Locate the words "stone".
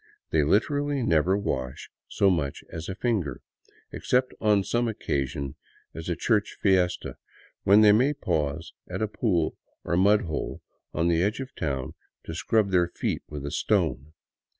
13.51-14.13